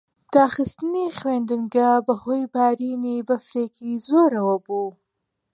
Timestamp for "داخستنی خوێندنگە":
0.35-1.91